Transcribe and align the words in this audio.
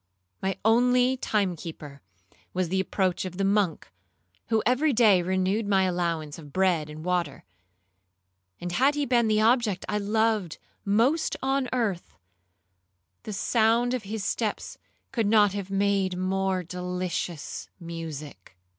My 0.41 0.57
only 0.65 1.15
time 1.15 1.55
keeper 1.55 2.01
was 2.55 2.69
the 2.69 2.79
approach 2.79 3.23
of 3.23 3.37
the 3.37 3.43
monk, 3.43 3.91
who 4.47 4.63
every 4.65 4.93
day 4.93 5.21
renewed 5.21 5.67
my 5.67 5.83
allowance 5.83 6.39
of 6.39 6.51
bread 6.51 6.89
and 6.89 7.05
water; 7.05 7.43
and 8.59 8.71
had 8.71 8.95
he 8.95 9.05
been 9.05 9.27
the 9.27 9.41
object 9.41 9.85
I 9.87 9.99
loved 9.99 10.57
most 10.83 11.35
on 11.43 11.69
earth, 11.71 12.15
the 13.21 13.33
sound 13.33 13.93
of 13.93 14.01
his 14.01 14.25
steps 14.25 14.79
could 15.11 15.27
not 15.27 15.53
have 15.53 15.69
made 15.69 16.17
more 16.17 16.63
delicious 16.63 17.69
music. 17.79 18.57